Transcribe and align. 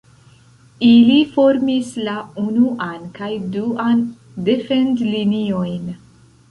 Ili 0.91 1.17
formis 1.35 1.91
la 2.09 2.17
unuan 2.47 3.07
kaj 3.21 3.31
duan 3.59 4.05
defend-liniojn. 4.51 5.91